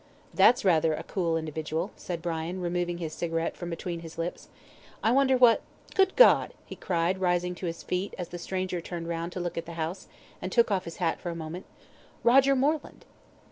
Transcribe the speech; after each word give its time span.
"That's 0.33 0.65
rather 0.65 0.95
a 0.95 1.03
cool 1.03 1.37
individual," 1.37 1.91
said 1.95 2.23
Brian, 2.23 2.59
removing 2.59 2.97
his 2.97 3.13
cigarette 3.13 3.55
from 3.55 3.69
between 3.69 3.99
his 3.99 4.17
lips. 4.17 4.49
"I 5.03 5.11
wonder 5.11 5.37
what 5.37 5.61
Good 5.93 6.15
God!" 6.15 6.55
he 6.65 6.75
cried, 6.75 7.21
rising 7.21 7.53
to 7.53 7.67
his 7.67 7.83
feet 7.83 8.15
as 8.17 8.29
the 8.29 8.39
stranger 8.39 8.81
turned 8.81 9.07
round 9.07 9.31
to 9.33 9.39
look 9.39 9.59
at 9.59 9.67
the 9.67 9.73
house, 9.73 10.07
and 10.41 10.51
took 10.51 10.71
off 10.71 10.85
his 10.85 10.97
hat 10.97 11.19
for 11.21 11.29
a 11.29 11.35
moment 11.35 11.65
"Roger 12.23 12.55
Moreland." 12.55 13.05